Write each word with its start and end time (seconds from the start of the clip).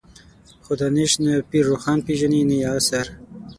خو 0.63 0.71
دانش 0.79 1.11
نه 1.23 1.31
پير 1.49 1.63
روښان 1.71 1.99
پېژني 2.05 2.41
نه 2.49 2.55
يې 2.61 2.65
عصر. 2.77 3.05